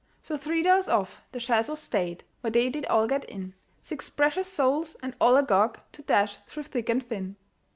So 0.23 0.35
three 0.35 0.63
doors 0.63 0.89
off 0.89 1.21
the 1.31 1.39
chaise 1.39 1.69
was 1.69 1.79
stayed, 1.79 2.23
Where 2.41 2.49
they 2.49 2.69
did 2.69 2.87
all 2.87 3.05
get 3.05 3.23
in; 3.25 3.53
Six 3.83 4.09
precious 4.09 4.47
souls, 4.51 4.97
and 5.03 5.15
all 5.21 5.37
agog 5.37 5.77
To 5.91 6.01
dash 6.01 6.37
through 6.47 6.63
thick 6.63 6.89
and 6.89 7.07
thin. 7.07 7.35